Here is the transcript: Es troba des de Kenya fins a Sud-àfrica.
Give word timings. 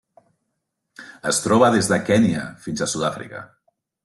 Es 1.33 1.41
troba 1.43 1.69
des 1.77 1.91
de 1.93 2.01
Kenya 2.09 2.49
fins 2.65 2.83
a 2.83 2.89
Sud-àfrica. 2.97 3.45